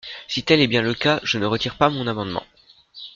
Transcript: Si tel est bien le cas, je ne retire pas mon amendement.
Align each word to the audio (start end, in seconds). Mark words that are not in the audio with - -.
Si 0.27 0.41
tel 0.43 0.61
est 0.61 0.67
bien 0.67 0.81
le 0.81 0.95
cas, 0.95 1.19
je 1.21 1.37
ne 1.37 1.45
retire 1.45 1.77
pas 1.77 1.91
mon 1.91 2.07
amendement. 2.07 2.43